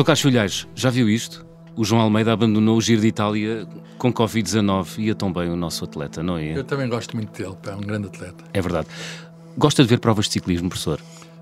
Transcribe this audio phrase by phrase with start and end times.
[0.00, 0.04] Sr.
[0.04, 1.44] Carlos já viu isto?
[1.76, 3.66] O João Almeida abandonou o Giro de Itália
[3.98, 6.56] com Covid-19 e ia tão bem o nosso atleta, não é?
[6.56, 8.44] Eu também gosto muito dele, é um grande atleta.
[8.52, 8.88] É verdade.
[9.58, 11.00] Gosta de ver provas de ciclismo, professor?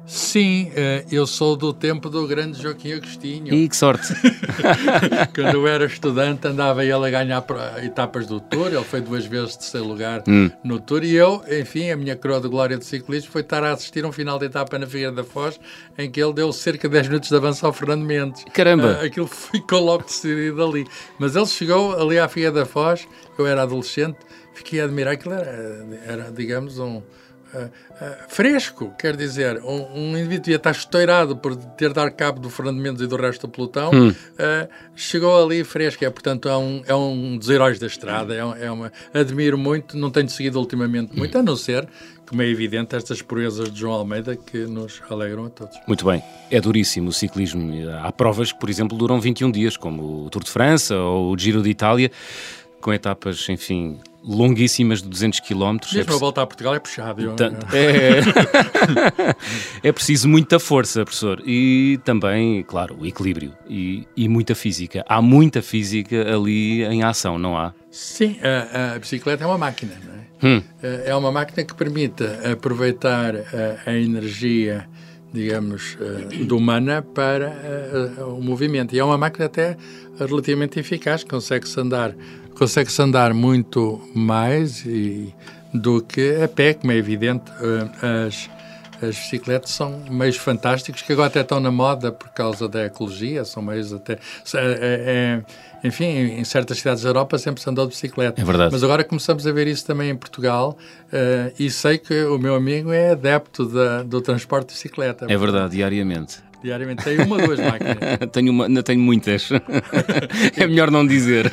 [0.09, 3.53] Sim, eh, eu sou do tempo do grande Joaquim Agostinho.
[3.53, 4.15] E que sorte!
[5.37, 7.45] Quando eu era estudante, andava ele a ganhar
[7.85, 8.69] etapas do Tour.
[8.69, 10.51] Ele foi duas vezes terceiro lugar hum.
[10.65, 11.05] no Tour.
[11.05, 14.11] E eu, enfim, a minha coroa de glória de ciclismo foi estar a assistir um
[14.11, 15.61] final de etapa na Figueira da Foz,
[15.99, 18.47] em que ele deu cerca de 10 minutos de avanço ao Fernando Mendes.
[18.55, 19.01] Caramba!
[19.03, 20.87] Uh, aquilo ficou logo decidido ali.
[21.19, 23.07] Mas ele chegou ali à Figueira da Foz,
[23.39, 24.17] eu era adolescente,
[24.55, 25.13] fiquei a admirar.
[25.13, 27.03] Aquilo era, era digamos, um
[28.29, 32.79] fresco, quer dizer, um, um, indivíduo devia estar estourado por ter dar cabo do Fernando
[32.79, 34.11] Mendes e do resto do pelotão, hum.
[34.11, 38.65] uh, chegou ali fresco, é, portanto é um, é um dos heróis da estrada, é,
[38.67, 41.89] é uma, admiro muito, não tenho seguido ultimamente muito, a não ser,
[42.27, 45.77] como é evidente, estas proezas de João Almeida que nos alegram a todos.
[45.87, 50.27] Muito bem, é duríssimo o ciclismo, há provas que, por exemplo, duram 21 dias, como
[50.27, 52.11] o Tour de França ou o Giro de Itália,
[52.81, 55.79] com etapas, enfim, longuíssimas de 200 km.
[55.93, 57.23] Mesmo é a volta a Portugal é puxado.
[57.73, 58.21] é,
[59.89, 65.05] é preciso muita força, professor, e também, claro, o equilíbrio e, e, muita física.
[65.09, 67.73] Há muita física ali em ação, não há?
[67.91, 70.19] Sim, a, a bicicleta é uma máquina, não é?
[70.41, 70.63] Hum.
[70.83, 74.89] É uma máquina que permite aproveitar a, a energia
[75.33, 77.51] digamos, uh, humana para
[78.19, 78.95] uh, o movimento.
[78.95, 79.77] E é uma máquina até
[80.19, 82.15] relativamente eficaz, consegue-se andar
[82.59, 85.35] consegue-se andar muito mais e,
[85.73, 87.51] do que a pé, como é evidente.
[87.61, 88.51] Eh, as,
[89.01, 93.45] as bicicletas são meios fantásticos que agora até estão na moda por causa da ecologia,
[93.45, 94.15] são meios até.
[94.15, 94.19] É,
[94.55, 95.43] é,
[95.87, 98.41] enfim, em certas cidades da Europa sempre se andou de bicicleta.
[98.41, 98.73] É verdade.
[98.73, 102.57] Mas agora começamos a ver isso também em Portugal uh, e sei que o meu
[102.57, 105.27] amigo é adepto da, do transporte de bicicleta.
[105.29, 106.48] É verdade, diariamente.
[106.63, 107.03] Diariamente.
[107.05, 107.97] Tenho uma ou duas máquinas?
[108.33, 109.49] tenho, uma, tenho muitas.
[110.57, 111.51] é melhor não dizer.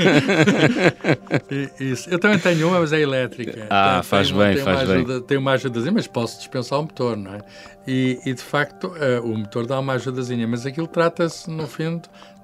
[1.79, 2.09] Isso.
[2.09, 3.67] Eu também tenho uma, mas é elétrica.
[3.69, 4.97] Ah, faz tenho, bem, tenho faz bem.
[4.97, 7.39] Ajuda, tenho uma ajudazinha, mas posso dispensar o motor, não é?
[7.87, 12.01] E, e de facto, uh, o motor dá uma ajudazinha, mas aquilo trata-se, no fim,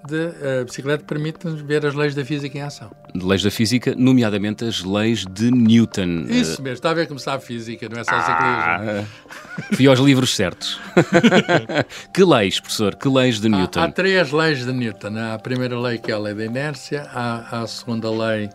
[0.07, 2.91] de a bicicleta permite-nos ver as leis da física em ação.
[3.13, 6.25] Leis da física, nomeadamente as leis de Newton.
[6.27, 9.75] Isso mesmo, está a ver como está a física, não é só ah, ciclismo.
[9.75, 10.79] Fui aos livros certos.
[12.13, 12.95] que leis, professor?
[12.95, 13.79] Que leis de Newton?
[13.79, 15.17] Há, há, três leis de Newton.
[15.17, 18.49] Há a primeira lei, que é a lei da inércia, há, há a segunda lei,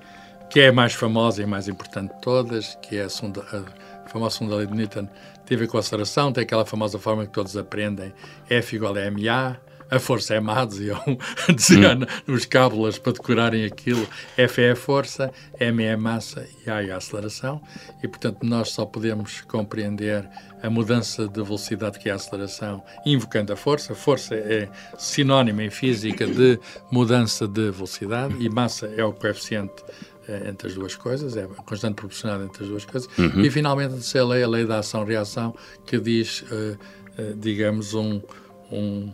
[0.50, 4.08] que é a mais famosa e mais importante de todas, que é a, segunda, a
[4.08, 5.08] famosa segunda lei de Newton,
[5.46, 8.12] tem a a aceleração, tem aquela famosa forma que todos aprendem,
[8.50, 9.56] F igual a MA,
[9.90, 11.00] a força é má, diziam,
[11.54, 12.34] diziam hum.
[12.34, 14.06] os cábulas para decorarem aquilo.
[14.36, 17.60] F é a força, M é a massa e A é a aceleração.
[18.02, 20.28] E, portanto, nós só podemos compreender
[20.62, 23.94] a mudança de velocidade que é a aceleração invocando a força.
[23.94, 26.58] Força é sinónimo em física de
[26.90, 29.84] mudança de velocidade e massa é o coeficiente
[30.28, 33.08] eh, entre as duas coisas, é constante proporcional entre as duas coisas.
[33.16, 33.42] Uhum.
[33.42, 35.54] E, finalmente, a lei, a lei da ação-reação,
[35.84, 36.76] que diz, uh,
[37.18, 38.20] uh, digamos, um,
[38.72, 39.12] um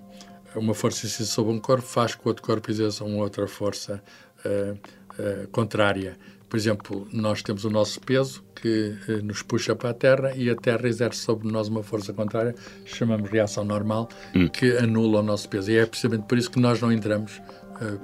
[0.54, 4.02] uma força exercida sobre um corpo faz que o outro corpo exerça uma outra força
[4.44, 6.16] uh, uh, contrária.
[6.48, 10.50] Por exemplo, nós temos o nosso peso que uh, nos puxa para a Terra e
[10.50, 12.54] a Terra exerce sobre nós uma força contrária,
[12.84, 14.48] chamamos reação normal, hum.
[14.48, 15.70] que anula o nosso peso.
[15.70, 17.40] E é precisamente por isso que nós não entramos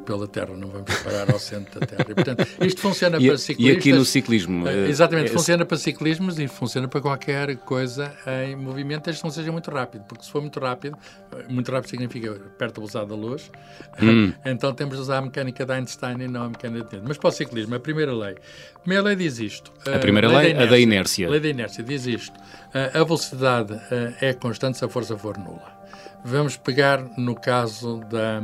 [0.04, 2.06] pela Terra, não vamos parar ao centro da Terra.
[2.08, 3.74] E, portanto, isto funciona e, para ciclistas.
[3.74, 4.64] E aqui no ciclismo?
[4.64, 8.12] Uh, exatamente, é, funciona para ciclismos e funciona para qualquer coisa
[8.44, 10.96] em movimento, desde que não seja muito rápido, porque se for muito rápido,
[11.48, 13.50] muito rápido significa perto da velocidade da luz,
[14.02, 14.32] hum.
[14.44, 17.08] então temos de usar a mecânica de Einstein e não a mecânica de Newton.
[17.08, 18.36] Mas para o ciclismo, a primeira lei.
[18.74, 19.72] A primeira lei diz isto.
[19.86, 21.26] A primeira lei, lei da a da inércia.
[21.26, 22.38] A lei da inércia diz isto.
[22.72, 23.78] a velocidade
[24.20, 25.78] é constante se a força for nula.
[26.24, 28.42] Vamos pegar no caso da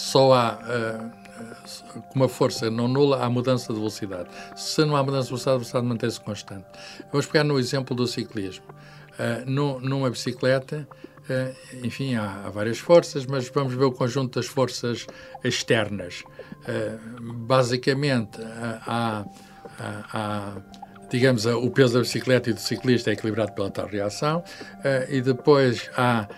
[0.00, 4.28] só há uh, uma força não nula, há mudança de velocidade.
[4.56, 6.66] Se não há mudança de velocidade, a velocidade mantém-se constante.
[7.12, 8.64] Vamos pegar no exemplo do ciclismo.
[8.66, 10.88] Uh, no, numa bicicleta,
[11.28, 15.06] uh, enfim, há, há, várias forças, mas vamos ver o conjunto das forças
[15.44, 16.22] externas.
[17.20, 18.38] basicamente,
[18.86, 19.24] há,
[19.78, 20.56] há,
[21.10, 24.42] digamos, o peso da bicicleta e do ciclista é equilibrado pela tal reação,
[25.08, 26.28] e depois há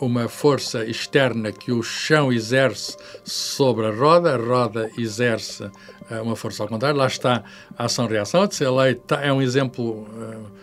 [0.00, 6.36] uma força externa que o chão exerce sobre a roda, a roda exerce uh, uma
[6.36, 6.98] força ao contrário.
[6.98, 7.42] Lá está
[7.76, 8.48] a ação-reação.
[8.76, 10.60] Lei é um exemplo uh,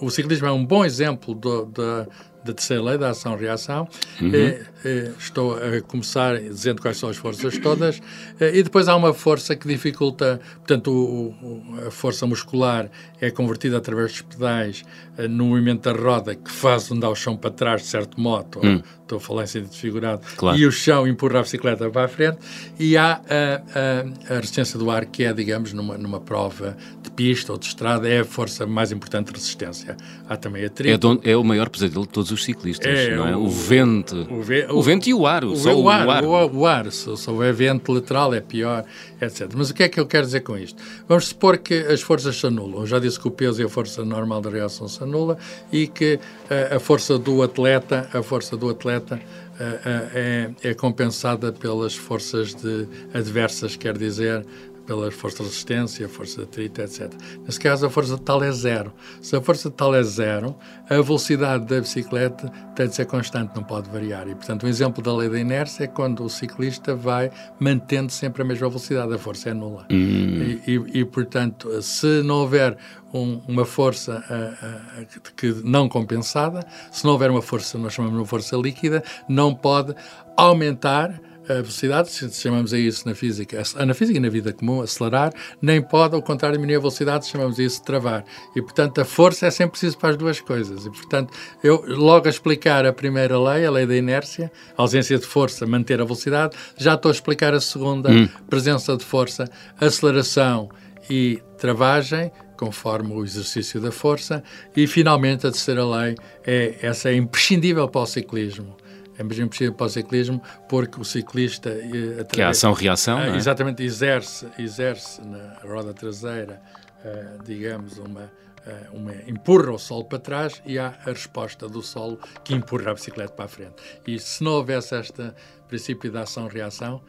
[0.00, 2.06] o ciclismo é um bom exemplo do, da,
[2.44, 3.88] da terceira lei da ação-reação.
[4.20, 4.30] Uhum.
[4.34, 8.00] É, é, estou a começar dizendo quais são as forças todas.
[8.38, 12.90] É, e depois há uma força que dificulta, portanto, o, o, a força muscular
[13.20, 14.84] é convertida através dos pedais
[15.16, 18.60] eh, no movimento da roda que faz andar o chão para trás, de certo modo.
[18.62, 18.80] Hum.
[19.02, 20.20] Estou a falar em sentido desfigurado.
[20.36, 20.58] Claro.
[20.58, 22.38] E o chão empurra a bicicleta para a frente.
[22.78, 27.10] E há a, a, a resistência do ar, que é, digamos, numa, numa prova de
[27.10, 29.96] pista ou de estrada, é a força mais importante de resistência.
[30.28, 31.20] Há também a triplo.
[31.24, 33.36] É, é o maior pesadelo de todos os ciclistas, é, não é?
[33.36, 34.26] O, o vento.
[34.30, 35.44] O, ve, o, o, vento e o ar.
[35.44, 36.06] O, só o, ar.
[36.06, 38.84] O ar, o, ar se, se houver vento lateral é pior,
[39.20, 39.50] etc.
[39.54, 40.82] Mas o que é que eu quero dizer com isto?
[41.08, 42.80] Vamos supor que as forças se anulam.
[42.80, 45.38] Eu já disse que o peso e a força normal da reação se anula
[45.72, 50.74] e que uh, a força do atleta, a força do atleta uh, uh, é, é
[50.74, 54.44] compensada pelas forças de adversas, quer dizer,
[54.88, 57.12] pela força de resistência, força de atrito, etc.
[57.44, 58.90] Nesse caso, a força total é zero.
[59.20, 60.56] Se a força total é zero,
[60.88, 64.26] a velocidade da bicicleta tem de ser constante, não pode variar.
[64.26, 67.30] E, portanto, um exemplo da lei da inércia é quando o ciclista vai
[67.60, 69.86] mantendo sempre a mesma velocidade, a força é nula.
[69.90, 69.94] Hum.
[69.96, 72.74] E, e, e, portanto, se não houver
[73.12, 78.16] um, uma força uh, uh, que não compensada, se não houver uma força, nós chamamos
[78.16, 79.94] de uma força líquida, não pode
[80.34, 85.32] aumentar a velocidade, chamamos a isso na física, na física e na vida comum, acelerar,
[85.62, 88.24] nem pode, ao contrário, diminuir a velocidade, chamamos isso de travar.
[88.54, 90.84] E, portanto, a força é sempre preciso para as duas coisas.
[90.84, 95.18] E, portanto, eu, logo a explicar a primeira lei, a lei da inércia, a ausência
[95.18, 98.28] de força, manter a velocidade, já estou a explicar a segunda, hum.
[98.48, 99.44] presença de força,
[99.80, 100.68] aceleração
[101.08, 104.42] e travagem, conforme o exercício da força,
[104.76, 108.76] e finalmente a terceira lei é essa é imprescindível para o ciclismo
[109.18, 111.70] é mesmo impossível para o ciclismo, porque o ciclista...
[111.70, 113.36] Através, que é a ação-reação, é?
[113.36, 116.62] Exatamente, exerce, exerce na roda traseira,
[117.04, 119.12] uh, digamos, uma, uh, uma...
[119.26, 123.32] empurra o solo para trás e há a resposta do solo que empurra a bicicleta
[123.32, 123.74] para a frente.
[124.06, 125.32] E se não houvesse este
[125.66, 127.02] princípio da ação-reação,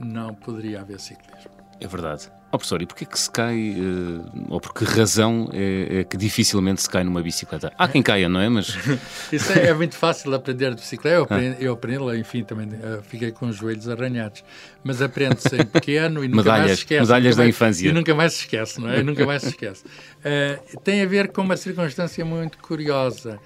[0.00, 1.50] não poderia haver ciclismo.
[1.80, 2.30] É verdade.
[2.52, 6.16] Oh, professor, e porquê que se cai, uh, ou por que razão é, é, que
[6.16, 7.72] dificilmente se cai numa bicicleta?
[7.78, 8.48] Há quem caia, não é?
[8.48, 8.76] Mas...
[9.30, 11.16] Isso é, é muito fácil aprender de bicicleta.
[11.16, 11.62] Eu aprendi, ah.
[11.62, 14.42] eu aprendi enfim, também uh, fiquei com os joelhos arranhados.
[14.82, 17.00] Mas aprende-se em pequeno e nunca medalhas, mais se esquece.
[17.02, 17.88] Medalhas da mais, infância.
[17.88, 18.98] E nunca mais se esquece, não é?
[18.98, 19.84] E nunca mais se esquece.
[19.84, 23.38] Uh, tem a ver com uma circunstância muito curiosa.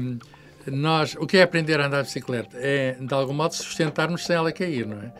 [0.00, 0.18] Um,
[0.66, 2.56] nós, o que é aprender a andar de bicicleta?
[2.56, 5.12] É, de algum modo, sustentar-nos sem ela cair, não é?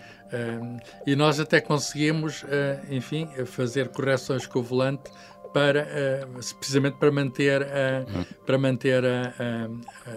[1.07, 2.47] E nós até conseguimos, uh,
[2.91, 5.11] enfim, fazer correções com o volante
[5.53, 8.25] para uh, precisamente para manter uhum.
[8.47, 9.69] para manter a,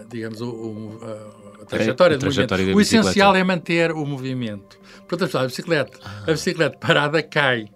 [0.08, 1.00] digamos o, o,
[1.60, 2.78] a trajetória, a do trajetória movimento.
[2.78, 4.78] O essencial é manter o movimento.
[5.06, 7.68] Portanto, a bicicleta, a bicicleta parada cai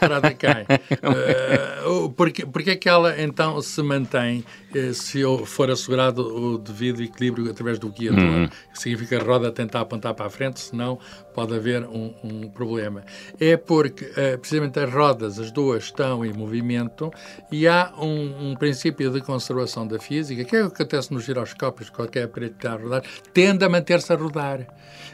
[0.00, 0.64] parada cai.
[0.64, 7.02] Uh, porque, porque é que ela então se mantém uh, se for assegurado o devido
[7.02, 8.22] equilíbrio através do guiador?
[8.22, 8.48] Uhum.
[8.74, 10.98] Significa a roda tentar apontar para a frente, senão
[11.34, 13.04] pode haver um, um problema.
[13.38, 17.12] É porque uh, precisamente as rodas, as duas, estão em movimento
[17.50, 21.24] e há um, um, princípio de conservação da física, que é o que acontece nos
[21.24, 23.02] giroscópios, qualquer aparelho que está a rodar,
[23.32, 24.66] tende a manter-se a rodar.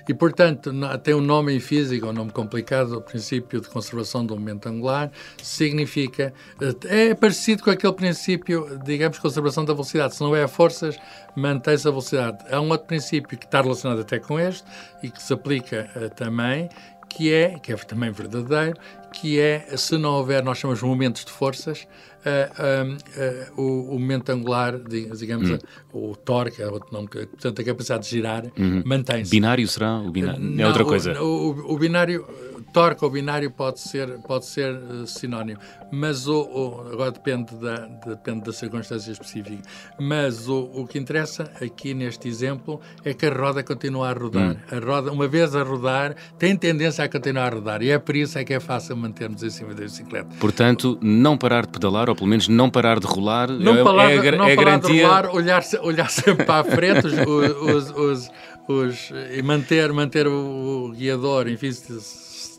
[0.09, 0.71] E, portanto,
[1.03, 5.11] tem um nome em física, um nome complicado, o princípio de conservação do momento angular,
[5.43, 6.33] significa.
[6.61, 10.15] Eh, é parecido com aquele princípio, digamos, conservação da velocidade.
[10.15, 10.97] Se não é a forças,
[11.37, 12.39] mantém-se a velocidade.
[12.51, 14.65] Há um outro princípio que está relacionado até com este
[15.03, 16.69] e que se aplica uh, também,
[17.09, 18.77] que é, que é também verdadeiro,
[19.13, 21.87] que é, se não houver, nós chamamos momentos de forças,
[22.25, 25.59] uh, uh, o, o, momento angular, digamos, hum.
[25.93, 28.83] o torque, é portanto, a capacidade de girar, uhum.
[28.85, 29.31] mantém-se.
[29.31, 29.99] Binário será?
[29.99, 30.41] O binário?
[30.41, 31.23] Não, é outra coisa.
[31.23, 32.27] O, o, o binário
[32.75, 35.61] torque ou binário pode ser, pode ser uh, sinónimo,
[35.93, 39.63] mas o, o, agora depende da, depende da circunstância específica.
[39.99, 44.51] Mas o, o que interessa aqui neste exemplo é que a roda continua a rodar.
[44.51, 44.57] Hum.
[44.73, 48.17] A roda, uma vez a rodar, tem tendência a continuar a rodar e é por
[48.17, 50.29] isso é que é fácil mantermos em cima da bicicleta.
[50.41, 54.11] Portanto, não parar de pedalar, ou pelo menos não parar de rolar, não é, parar,
[54.11, 54.95] é, não é parar garantia...
[54.95, 58.31] de rolar, olhar, olhar sempre para a frente, os, os, os,
[58.67, 61.71] os, e manter, manter o, o guiador, enfim,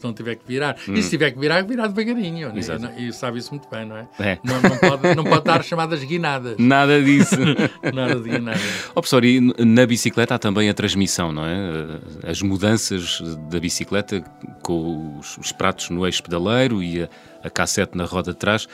[0.04, 0.76] não tiver que virar.
[0.88, 0.94] Hum.
[0.94, 2.54] E se tiver que virar, virar devagarinho.
[2.54, 2.62] Né?
[2.98, 4.08] E, e sabe isso muito bem, não é?
[4.20, 4.40] é.
[4.44, 6.56] Não, não, pode, não pode dar chamadas guinadas.
[6.58, 7.36] Nada disso.
[7.94, 8.62] Nada de guinadas.
[8.92, 12.30] Oh, professor, e na bicicleta há também a transmissão, não é?
[12.30, 14.24] As mudanças da bicicleta
[14.62, 17.10] com os, os pratos no eixo pedaleiro e a,
[17.44, 18.68] a cassete na roda de trás.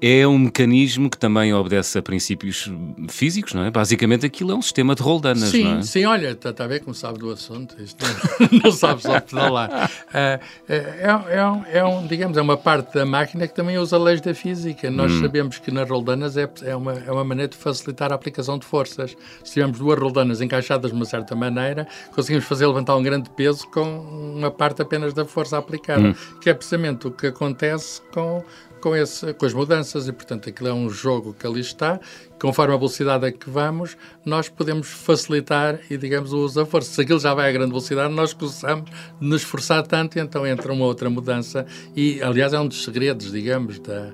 [0.00, 2.70] É um mecanismo que também obedece a princípios
[3.08, 3.70] físicos, não é?
[3.70, 5.82] Basicamente aquilo é um sistema de roldanas, sim, não é?
[5.82, 8.04] Sim, olha, está tá a ver como sabe do assunto, isto
[8.64, 9.90] não sabe só pedalar.
[10.08, 13.98] Uh, é, é, um, é, um, digamos, é uma parte da máquina que também usa
[13.98, 14.90] leis da física.
[14.90, 15.20] Nós hum.
[15.20, 18.64] sabemos que nas roldanas é, é, uma, é uma maneira de facilitar a aplicação de
[18.64, 19.14] forças.
[19.44, 23.66] Se tivermos duas roldanas encaixadas de uma certa maneira, conseguimos fazer levantar um grande peso
[23.68, 24.00] com
[24.36, 26.14] uma parte apenas da força aplicada, hum.
[26.40, 28.42] que é precisamente o que acontece com
[28.80, 32.00] com, esse, com as mudanças e, portanto, aquilo é um jogo que ali está.
[32.40, 36.90] Conforme a velocidade a que vamos, nós podemos facilitar e, digamos, o uso da força.
[36.90, 40.46] Se aquilo já vai a grande velocidade, nós começamos a nos esforçar tanto e então
[40.46, 41.66] entra uma outra mudança.
[41.94, 44.10] E, aliás, é um dos segredos, digamos, da,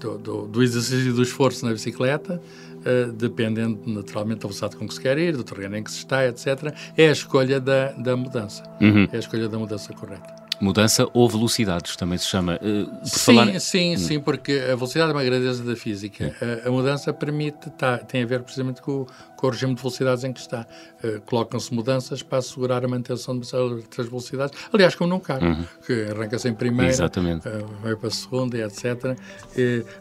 [0.00, 2.40] do, do, do exercício do esforço na bicicleta.
[2.76, 5.98] Uh, dependendo naturalmente da velocidade com que se quer ir, do terreno em que se
[5.98, 8.62] está, etc., é a escolha da, da mudança.
[8.80, 9.08] Uhum.
[9.10, 10.45] É a escolha da mudança correta.
[10.60, 12.58] Mudança ou velocidades, também se chama.
[12.62, 13.60] Uh, sim, falar...
[13.60, 13.98] sim, hum.
[13.98, 16.34] sim, porque a velocidade é uma grandeza da física.
[16.64, 20.24] A, a, mudança permite, tá, tem a ver precisamente com, com, o regime de velocidades
[20.24, 20.66] em que está.
[21.02, 24.58] Uh, Colocam-se mudanças para assegurar a manutenção de certas velocidades.
[24.72, 25.64] Aliás, como num carro, uhum.
[25.86, 27.46] que arranca-se em primeira, Exatamente.
[27.48, 29.16] Uh, vai para a segunda, etc.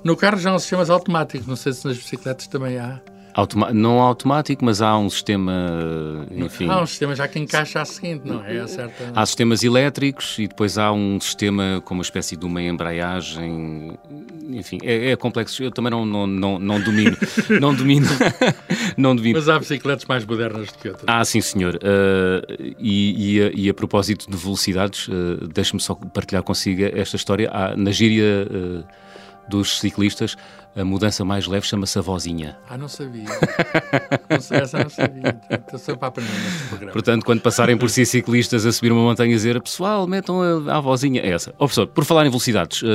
[0.03, 3.01] no carro já há um sistemas automáticos, não sei se nas bicicletas também há.
[3.35, 6.69] Automa não automático, mas há um sistema, enfim...
[6.69, 8.65] Há um sistema já que encaixa a seguinte, não é?
[8.65, 9.11] Certa...
[9.13, 13.99] Há sistemas elétricos e depois há um sistema com uma espécie de uma embreagem,
[14.51, 17.17] enfim, é, é complexo, eu também não, não, não, não domino,
[17.59, 18.07] não domino,
[18.95, 19.37] não domino.
[19.37, 21.05] Mas há bicicletas mais modernas do que outras.
[21.05, 25.93] Ah, sim senhor, uh, e, e, a, e, a, propósito de velocidades, uh, deixe-me só
[25.93, 28.47] partilhar consigo esta história, há, na gíria...
[28.49, 29.05] Uh,
[29.47, 30.35] dos ciclistas,
[30.75, 32.57] a mudança mais leve chama-se a vozinha.
[32.69, 33.23] Ah, não sabia.
[34.29, 35.39] não essa não sabia.
[35.49, 36.91] Estou só para aprender neste programa.
[36.91, 40.77] Portanto, quando passarem por si ciclistas a subir uma montanha e dizer pessoal, metam a,
[40.77, 41.51] a vozinha, é essa.
[41.51, 42.85] Oh, professor, por falar em velocidades, uh,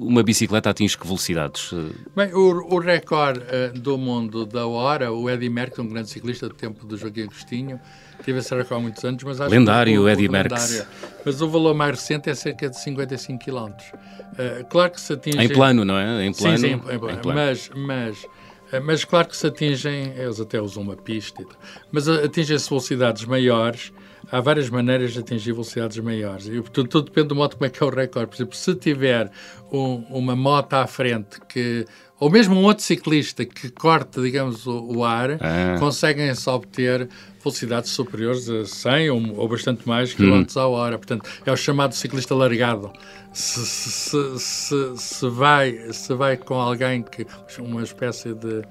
[0.00, 1.70] uma bicicleta atinge que velocidades?
[2.14, 6.48] Bem, o, o recorde uh, do mundo da hora, o Eddie Merckx, um grande ciclista
[6.48, 7.78] do tempo do Joaquim Agostinho,
[8.24, 10.86] Tive esse recorde há muitos anos, mas acho lendário que o, Eddie Merckx.
[11.24, 13.68] Mas o valor mais recente é cerca de 55 km.
[13.68, 15.38] Uh, claro que se atinge...
[15.38, 16.24] Em plano, não é?
[16.24, 16.58] Em plano.
[16.58, 17.34] Sim, sim, em, plano.
[17.34, 21.44] Mas, mas, uh, mas claro que se atingem, eles até usam uma pista,
[21.90, 23.92] mas atingem-se velocidades maiores,
[24.30, 26.46] há várias maneiras de atingir velocidades maiores.
[26.46, 28.28] E, portanto, tudo depende do modo como é que é o recorde.
[28.28, 29.30] Por exemplo, se tiver
[29.72, 31.86] um, uma moto à frente que
[32.18, 35.76] ou mesmo um outro ciclista que corte, digamos, o, o ar, ah.
[35.78, 37.08] conseguem-se obter
[37.42, 40.16] velocidades superiores a 100 ou, ou bastante mais hum.
[40.16, 40.96] quilómetros à hora.
[40.96, 42.90] Portanto, é o chamado ciclista largado.
[43.32, 47.26] Se, se, se, se, vai, se vai com alguém que.
[47.58, 48.62] uma espécie de,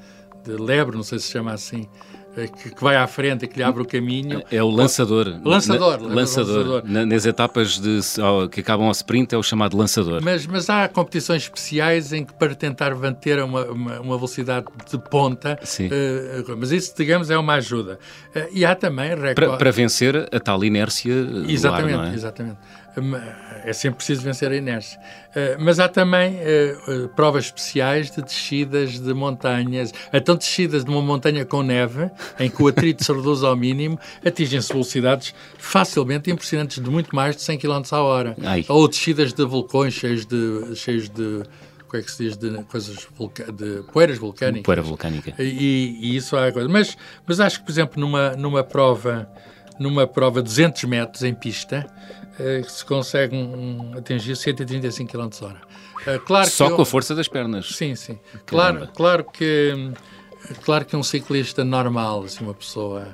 [0.44, 1.88] de lebre, não sei se chama assim,
[2.36, 4.44] que, que, vai à frente e que lhe abre o caminho.
[4.51, 5.27] É o lançador.
[5.44, 6.01] Lançador.
[6.01, 6.58] Na, lançador.
[6.58, 6.84] lançador.
[6.86, 8.00] Na, nas etapas de,
[8.51, 10.22] que acabam ao sprint é o chamado lançador.
[10.22, 14.98] Mas, mas há competições especiais em que para tentar manter uma, uma, uma velocidade de
[14.98, 18.00] ponta, uh, mas isso, digamos, é uma ajuda.
[18.36, 19.15] Uh, e há também...
[19.34, 21.13] Para, para, vencer a tal inércia
[21.48, 22.13] Exatamente, ar, é?
[22.13, 22.58] exatamente
[23.64, 25.00] é sempre preciso vencer a inércia.
[25.00, 30.90] Uh, mas há também uh, uh, provas especiais de descidas de montanhas, então descidas de
[30.90, 32.10] uma montanha com neve,
[32.40, 37.36] em que o atrito se reduz ao mínimo, atingem-se velocidades facilmente impressionantes de muito mais
[37.36, 38.38] de 100 km a hora.
[38.44, 38.66] Ai.
[38.68, 41.44] Ou descidas de vulcões cheios de, cheios de
[41.88, 43.08] como é que se diz, de coisas
[43.54, 44.64] de poeiras vulcânicas.
[44.64, 45.34] Poeira vulcânica.
[45.40, 46.68] E, e, isso há coisa.
[46.68, 49.30] Mas, mas acho que, por exemplo, numa, numa prova
[49.79, 51.86] numa prova de 200 metros em pista,
[52.39, 55.62] eh, se consegue um, atingir 135 km hora.
[56.05, 57.75] Uh, claro Só com eu, a força das pernas.
[57.75, 58.20] Sim, sim.
[58.46, 59.91] Claro, claro, que,
[60.63, 63.08] claro que um ciclista normal, assim, uma pessoa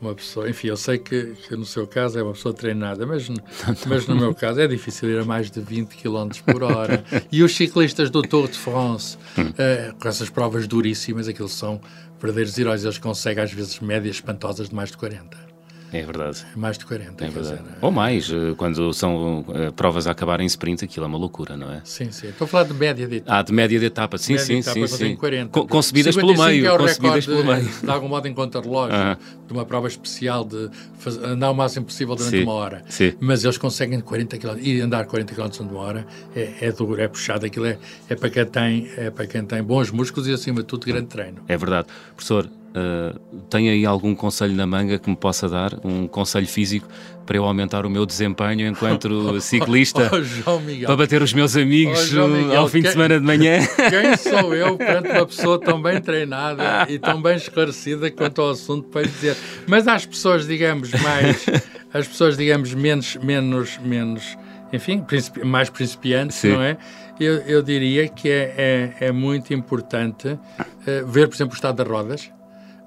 [0.00, 3.28] uma pessoa, enfim, eu sei que, que, no seu caso é uma pessoa treinada, mas,
[3.86, 7.04] mas no meu caso é difícil ir a mais de 20 km por hora.
[7.30, 11.80] E os ciclistas do Tour de France, uh, com essas provas duríssimas, aqueles são
[12.18, 15.49] verdadeiros heróis, eles conseguem às vezes médias espantosas de mais de 40.
[15.92, 16.46] É verdade.
[16.54, 17.24] Mais de 40.
[17.24, 17.62] É verdade.
[17.62, 21.18] Dizer, Ou mais, eh, quando são uh, provas a acabar em sprint, aquilo é uma
[21.18, 21.80] loucura, não é?
[21.84, 22.28] Sim, sim.
[22.28, 23.38] Estou a falar de média de etapa.
[23.38, 24.96] Ah, de média de etapa, sim, média sim, etapa, sim.
[24.96, 25.16] sim.
[25.16, 25.50] 40.
[25.50, 26.66] Co concebidas pelo meio.
[26.66, 27.68] É o concebidas pelo meio.
[27.82, 29.18] De, algum modo em contra-relógio, -huh.
[29.46, 32.42] de uma prova especial de fazer, andar o máximo possível durante sim.
[32.42, 32.82] uma hora.
[32.88, 33.14] Sim.
[33.20, 34.58] Mas eles conseguem 40 km.
[34.60, 37.46] E andar 40 km durante uma hora é, é duro, é puxado.
[37.46, 37.78] Aquilo é,
[38.08, 41.06] é, para quem tem, é para quem tem bons músculos e, acima de tudo, grande
[41.06, 41.42] treino.
[41.48, 41.88] É verdade.
[42.14, 43.18] Professor, Uh,
[43.50, 45.74] tem aí algum conselho na manga que me possa dar?
[45.82, 46.86] Um conselho físico
[47.26, 50.08] para eu aumentar o meu desempenho enquanto ciclista?
[50.46, 53.58] oh, para bater os meus amigos oh, Miguel, ao fim quem, de semana de manhã?
[53.90, 58.50] Quem sou eu perante uma pessoa tão bem treinada e tão bem esclarecida quanto ao
[58.50, 59.36] assunto para dizer?
[59.66, 61.46] Mas às pessoas, digamos, mais.
[61.92, 63.16] As pessoas, digamos, menos.
[63.16, 64.38] menos, menos
[64.72, 65.04] enfim,
[65.44, 66.52] mais principiantes, Sim.
[66.52, 66.76] não é?
[67.18, 68.54] Eu, eu, diria que é,
[69.00, 72.30] é, é muito importante uh, ver, por exemplo, o estado das rodas.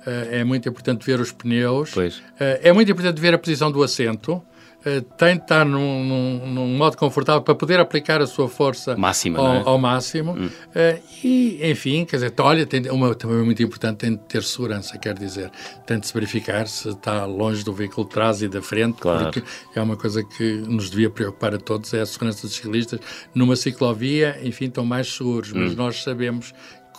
[0.06, 1.96] Uh, é muito importante ver os pneus.
[1.96, 2.12] Uh,
[2.62, 4.44] é muito importante ver a posição do assento.
[4.86, 8.98] Eh, tem de estar num, num, num, modo confortável para poder aplicar a sua força
[8.98, 9.64] Máxima, ao, é?
[9.66, 10.34] ao, máximo.
[10.34, 10.50] Hum.
[11.24, 15.18] E, enfim, quer dizer, olha, tem uma também muito importante, tem de ter segurança, quer
[15.18, 15.50] dizer,
[15.86, 19.32] tem de se verificar se está longe do veículo de trás e da frente, claro.
[19.32, 19.42] porque
[19.74, 23.00] é uma coisa que nos devia preocupar a todos, é a segurança dos ciclistas.
[23.34, 25.76] Numa ciclovia, enfim, estão mais seguros, mas hum.
[25.78, 26.54] nós sabemos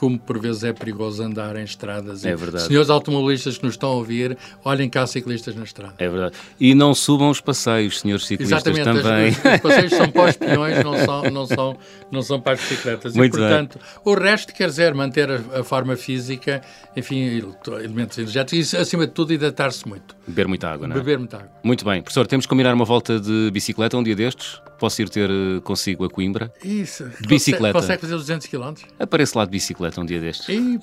[0.05, 2.27] como por vezes é perigoso andar em estradas.
[2.27, 2.67] É verdade.
[2.67, 5.95] Senhores automobilistas que nos estão a ouvir, olhem cá ciclistas na estrada.
[5.97, 6.37] É verdade.
[6.61, 9.31] E não subam os passeios, senhores ciclistas Exatamente, também.
[9.31, 11.79] Os, os passeios são para os peões, não são, não são,
[12.11, 13.17] não são para as bicicletas.
[13.17, 14.13] Muito e, portanto, bem.
[14.13, 16.61] o resto quer dizer manter a, a, forma física,
[16.95, 17.43] enfim,
[17.83, 20.15] elementos energéticos e, acima de tudo, hidratar-se muito.
[20.27, 20.99] Beber muita água, não é?
[20.99, 21.51] Beber muita água.
[21.63, 22.03] Muito bem.
[22.03, 24.61] Professor, temos que combinar uma volta de bicicleta um dia destes?
[24.85, 26.53] Posso ir ter eh, consigo a Coimbra?
[26.63, 27.09] Isso.
[27.19, 27.73] De bicicleta.
[27.73, 28.75] Consegue fazer os 200 km?
[28.99, 30.47] Aparece lá de bicicleta um dia destes.
[30.47, 30.79] E...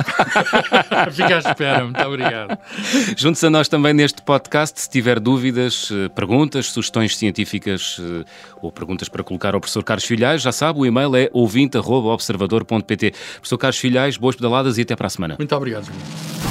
[1.14, 1.84] Fica à espera.
[1.84, 2.58] Muito obrigado.
[3.16, 4.82] Junte-se a nós também neste podcast.
[4.82, 8.26] Se tiver dúvidas, eh, perguntas, sugestões científicas eh,
[8.60, 13.12] ou perguntas para colocar ao professor Carlos Filhais, já sabe, o e-mail é ouvinte.observador.pt.
[13.36, 15.36] Professor Carlos Filhais, boas pedaladas e até para a semana.
[15.38, 16.51] Muito obrigado, João.